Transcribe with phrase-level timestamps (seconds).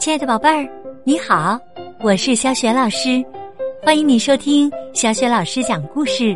[0.00, 0.66] 亲爱的宝贝儿，
[1.04, 1.60] 你好，
[2.00, 3.22] 我是小雪老师，
[3.82, 6.34] 欢迎你收听小雪老师讲故事，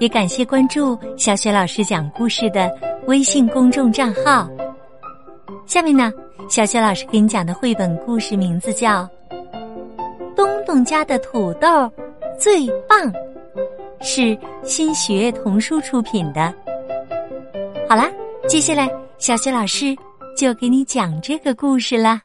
[0.00, 2.70] 也感谢关注小雪老师讲故事的
[3.06, 4.46] 微信公众账号。
[5.64, 6.12] 下面呢，
[6.46, 9.02] 小雪老师给你讲的绘本故事名字叫
[10.36, 11.90] 《东东家的土豆
[12.38, 13.00] 最棒》，
[14.02, 16.54] 是新学童书出品的。
[17.88, 18.10] 好啦，
[18.46, 19.96] 接下来小雪老师
[20.36, 22.20] 就给你讲这个故事啦。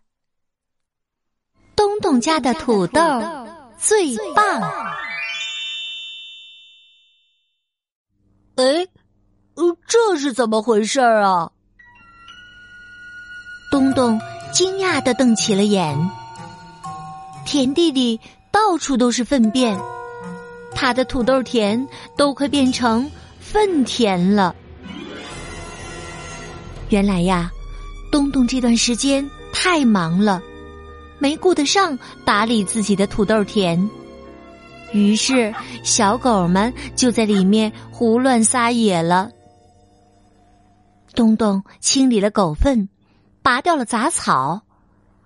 [1.75, 3.02] 东东家的土豆
[3.77, 4.61] 最棒！
[8.55, 8.88] 哎，
[9.55, 11.52] 呃，这是怎么回事儿啊？
[13.71, 14.20] 东东
[14.53, 15.97] 惊讶的瞪起了眼。
[17.45, 18.19] 田地里
[18.52, 19.80] 到处都是粪便，
[20.75, 24.55] 他的土豆田都快变成粪田了。
[26.89, 27.49] 原来呀，
[28.11, 30.41] 东东这段时间太忙了。
[31.21, 33.88] 没顾得上打理自己的土豆田，
[34.91, 39.30] 于是小狗们就在里面胡乱撒野了。
[41.14, 42.89] 东东清理了狗粪，
[43.44, 44.64] 拔掉了杂草，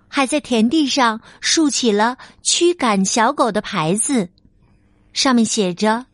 [0.06, 4.28] 还在田地上竖起了驱赶小狗的牌子，
[5.14, 6.04] 上面写着：“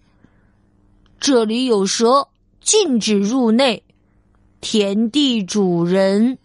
[1.18, 2.28] 这里有蛇，
[2.60, 3.82] 禁止入内。”
[4.62, 6.38] 田地主人。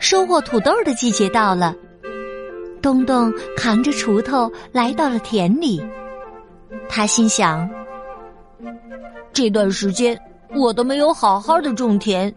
[0.00, 1.74] 收获土豆的季节到了，
[2.80, 5.80] 东东扛着锄头来到了田里。
[6.88, 7.68] 他心想：
[9.32, 10.18] 这段时间
[10.54, 12.34] 我都没有好好的种田，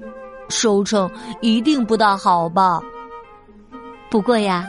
[0.50, 1.10] 收成
[1.42, 2.82] 一定不大好吧？
[4.12, 4.66] 不过呀，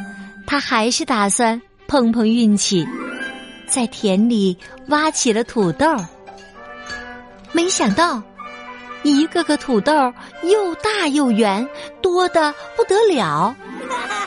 [0.46, 2.86] 他还是打算碰碰运气，
[3.66, 5.86] 在田里挖起了土豆。
[7.52, 8.22] 没想到。
[9.04, 9.92] 一个个土豆
[10.42, 11.66] 又大又圆，
[12.02, 13.54] 多的不得了。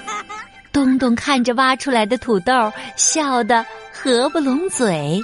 [0.71, 5.19] 东东看着挖出来的土豆，笑得合不拢嘴。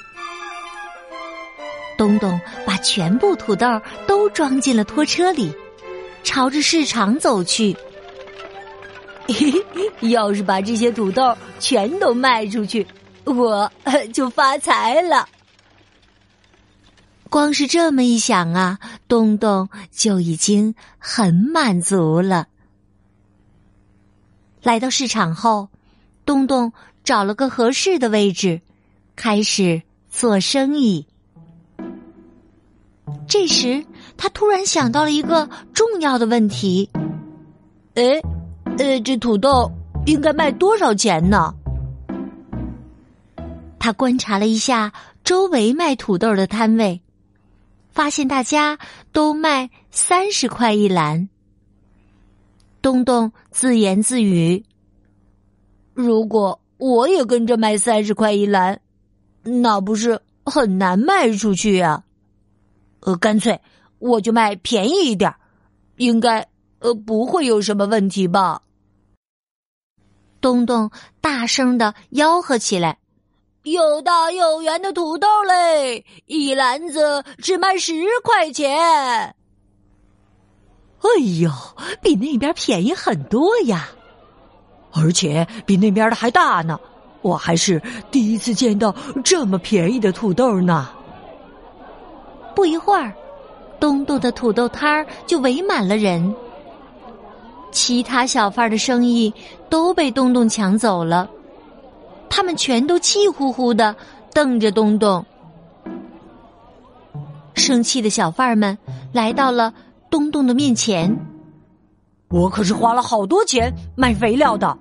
[1.95, 5.53] 东东把全部土豆都装进了拖车里，
[6.23, 7.77] 朝着市场走去。
[10.01, 12.85] 要是把这些土豆全都卖出去，
[13.23, 13.71] 我
[14.11, 15.29] 就发财了。
[17.33, 18.77] 光是这么一想啊，
[19.07, 22.47] 东东就已经很满足了。
[24.61, 25.69] 来到市场后，
[26.27, 26.71] 东东
[27.03, 28.61] 找了个合适的位置，
[29.15, 31.07] 开始做生意。
[33.27, 33.83] 这时，
[34.15, 36.87] 他突然想到了一个重要的问题
[37.95, 38.21] ：“哎，
[38.77, 39.71] 呃，这土豆
[40.05, 41.51] 应该卖多少钱呢？”
[43.79, 47.01] 他观察了一下周围卖土豆的摊位。
[47.93, 48.79] 发现大家
[49.11, 51.29] 都卖三十块一篮，
[52.81, 54.65] 东东自言自语
[55.93, 58.81] ：“如果我也跟着卖三十块一篮，
[59.43, 62.03] 那不是很难卖出去呀？
[63.01, 63.61] 呃，干脆
[63.99, 65.31] 我就卖便宜一点，
[65.97, 66.47] 应该
[66.79, 68.63] 呃不会有什么问题吧？”
[70.41, 70.89] 东东
[71.21, 72.97] 大声的吆喝起来。
[73.63, 78.77] 又大又圆的土豆嘞，一篮子只卖十块钱。
[78.77, 79.35] 哎
[81.41, 81.49] 呦，
[82.01, 83.89] 比那边便宜很多呀！
[84.91, 86.77] 而且比那边的还大呢。
[87.21, 87.81] 我还是
[88.11, 88.93] 第一次见到
[89.23, 90.89] 这么便宜的土豆呢。
[92.53, 93.13] 不一会儿，
[93.79, 96.35] 东东的土豆摊儿就围满了人，
[97.71, 99.33] 其他小贩的生意
[99.69, 101.29] 都被东东抢走了。
[102.35, 103.95] 他们全都气呼呼的
[104.33, 105.23] 瞪着东东，
[107.53, 108.75] 生气的小贩们
[109.11, 109.71] 来到了
[110.09, 111.15] 东东的面前。
[112.31, 114.75] 我可是花了好多钱买肥料的，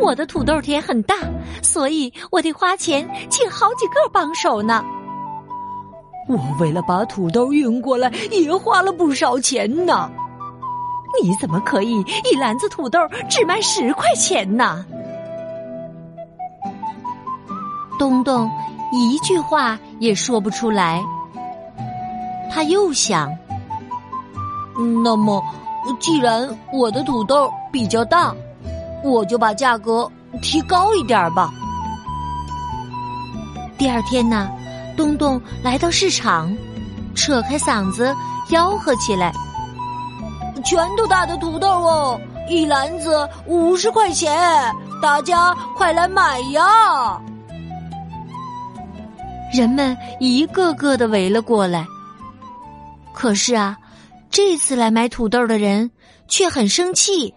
[0.00, 1.14] 我的土豆田很大，
[1.62, 4.84] 所以我得花钱请好几个帮手呢。
[6.26, 10.10] 我为了把土豆运过来，也花了不少钱呢。
[11.22, 12.98] 你怎么可以一篮子土豆
[13.28, 14.84] 只卖十块钱呢？
[18.00, 18.50] 东东
[18.90, 21.02] 一句话也说不出来。
[22.50, 23.30] 他又想：
[25.04, 25.44] 那么，
[26.00, 28.34] 既然我的土豆比较大，
[29.04, 30.10] 我就把价格
[30.40, 31.52] 提高一点吧。
[33.76, 34.48] 第二天呢，
[34.96, 36.50] 东东来到市场，
[37.14, 38.16] 扯开嗓子
[38.48, 39.30] 吆喝起来
[40.64, 42.18] ：“全都大的土豆哦，
[42.48, 47.20] 一篮子五十块钱，大家快来买呀！”
[49.52, 51.86] 人们一个个的围了过来。
[53.12, 53.76] 可是啊，
[54.30, 55.90] 这次来买土豆的人
[56.28, 57.34] 却很生气。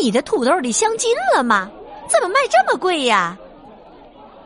[0.00, 1.70] 你的土豆里镶金了吗？
[2.08, 3.36] 怎么卖这么贵呀？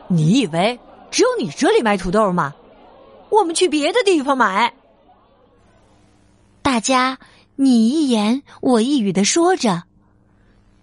[0.07, 0.79] 你以为
[1.11, 2.53] 只有你这里卖土豆吗？
[3.29, 4.73] 我们去别的地方买。
[6.61, 7.17] 大家
[7.55, 9.83] 你一言我一语的说着，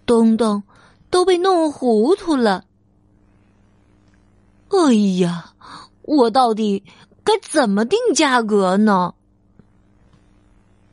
[0.05, 0.63] 东东
[1.09, 2.63] 都被弄糊涂了。
[4.69, 5.53] 哎呀，
[6.03, 6.83] 我到底
[7.23, 9.13] 该怎么定价格呢？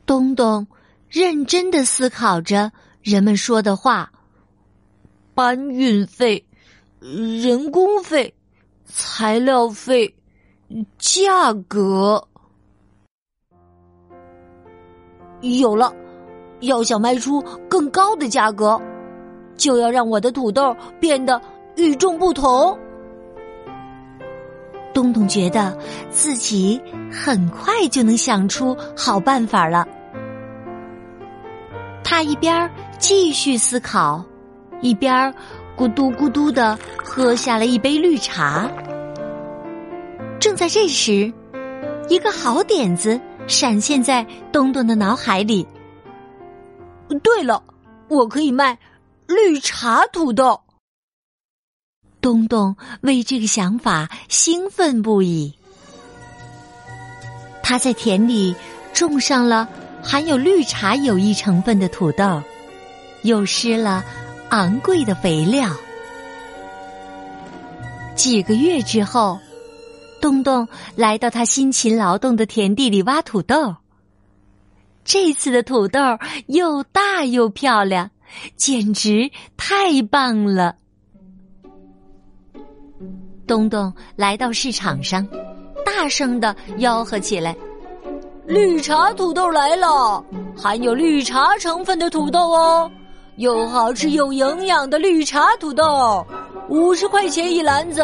[0.05, 0.67] 东东
[1.09, 2.71] 认真的思考着
[3.01, 4.11] 人们说的话：
[5.33, 6.45] 搬运费、
[6.99, 8.33] 人工费、
[8.85, 10.15] 材料费、
[10.97, 12.27] 价格。
[15.41, 15.93] 有了，
[16.61, 18.81] 要想卖出更高的价格，
[19.55, 21.39] 就要让我的土豆变得
[21.75, 22.77] 与众不同。
[24.97, 25.77] 东东觉得
[26.09, 29.87] 自己很快就能想出好办法了。
[32.03, 32.67] 他一边
[32.97, 34.25] 继续思考，
[34.81, 35.31] 一边
[35.77, 38.67] 咕嘟咕嘟的喝下了一杯绿茶。
[40.39, 41.31] 正在这时，
[42.09, 43.21] 一个好点子。
[43.45, 45.65] 闪现在东东的脑海里。
[47.21, 47.63] 对了，
[48.09, 48.75] 我可以卖
[49.27, 50.59] 绿茶土豆。
[52.27, 55.53] 东东为这个想法兴奋不已。
[57.63, 58.53] 他在田里
[58.91, 59.65] 种上了
[60.03, 62.43] 含有绿茶有益成分的土豆，
[63.21, 64.03] 又施了
[64.49, 65.73] 昂贵的肥料。
[68.13, 69.39] 几个月之后。
[70.19, 73.75] 东东来到他辛勤劳动的田地里挖土豆。
[75.05, 75.99] 这次的土豆
[76.47, 78.09] 又大又漂亮，
[78.55, 80.75] 简直太棒了。
[83.47, 85.25] 东东来到市场上，
[85.85, 87.55] 大声的吆喝起来
[88.45, 90.21] ：“绿茶土豆来了，
[90.55, 92.91] 含有绿茶成分的土豆哦，
[93.37, 96.27] 又好吃又营养的绿茶土豆，
[96.67, 98.03] 五十块钱一篮子。”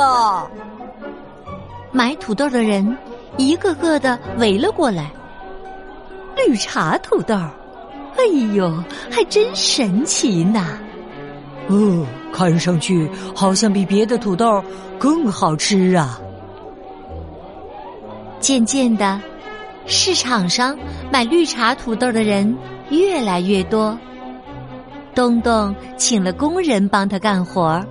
[1.92, 2.98] 买土豆的人
[3.38, 5.12] 一个个的围了过来。
[6.36, 7.36] 绿茶土豆，
[8.16, 8.26] 哎
[8.56, 8.74] 呦，
[9.12, 10.80] 还真神奇呢！
[11.70, 14.64] 哦，看上去好像比别的土豆
[15.00, 16.20] 更好吃啊！
[18.40, 19.20] 渐渐的，
[19.86, 20.78] 市场上
[21.12, 22.56] 买绿茶土豆的人
[22.90, 23.98] 越来越多。
[25.16, 27.82] 东东请了工人帮他干活，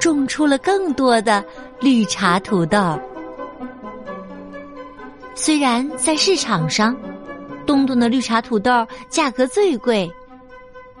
[0.00, 1.44] 种出了更多的
[1.80, 2.98] 绿茶土豆。
[5.34, 6.96] 虽然在市场上，
[7.66, 10.10] 东东的绿茶土豆价格最贵，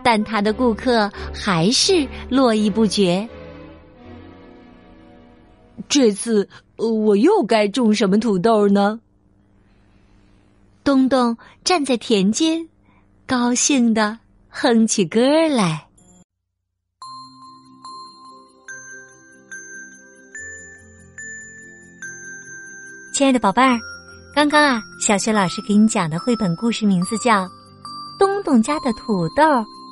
[0.06, 3.28] 但他的顾客还是络绎不绝。
[5.88, 9.00] 这次我又该种什么土豆呢？
[10.84, 12.68] 东东站在田间，
[13.26, 15.88] 高兴的哼起歌来。
[23.12, 23.76] 亲爱的宝贝儿。
[24.36, 27.44] 刚刚啊，小雪老师给你讲的绘本故事名字叫
[28.20, 29.42] 《东东家的土豆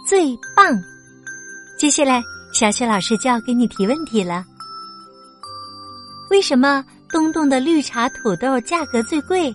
[0.07, 0.67] 最棒》。
[1.79, 2.23] 接下来，
[2.53, 4.45] 小雪老师就要给你提问题了：
[6.31, 9.55] 为什么东东的绿茶土豆价格最贵，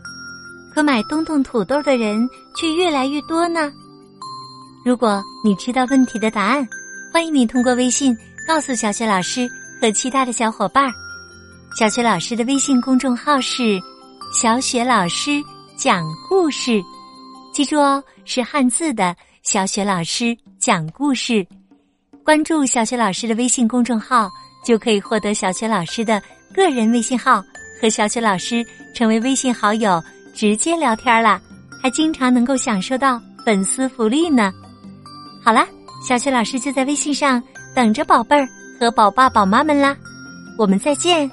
[0.74, 3.72] 可买东东土豆的人却越来越多呢？
[4.86, 6.68] 如果你知道问题的答案，
[7.14, 8.16] 欢迎你通过微信
[8.48, 9.48] 告诉小雪老师
[9.82, 10.92] 和其他的小伙伴。
[11.78, 13.80] 小雪老师的微信公众号是。
[14.32, 15.44] 小雪老师
[15.76, 16.80] 讲故事，
[17.52, 19.16] 记住哦，是汉字的。
[19.44, 21.46] 小雪老师讲故事，
[22.24, 24.30] 关注小雪老师的微信公众号，
[24.66, 26.22] 就可以获得小雪老师的
[26.54, 27.44] 个人微信号，
[27.82, 30.02] 和小雪老师成为微信好友，
[30.36, 31.42] 直接聊天了，
[31.82, 34.54] 还经常能够享受到粉丝福利呢。
[35.44, 35.66] 好啦，
[36.08, 37.42] 小雪老师就在微信上
[37.74, 38.48] 等着宝贝儿
[38.80, 39.98] 和宝爸宝妈们啦，
[40.58, 41.30] 我们再见。